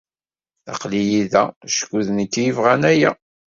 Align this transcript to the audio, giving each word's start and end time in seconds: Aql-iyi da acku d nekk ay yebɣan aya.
Aql-iyi 0.73 1.21
da 1.31 1.43
acku 1.65 1.97
d 2.05 2.07
nekk 2.17 2.33
ay 2.35 2.45
yebɣan 2.47 2.83
aya. 2.91 3.11